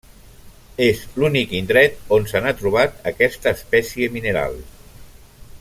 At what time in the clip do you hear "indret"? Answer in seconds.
1.59-2.01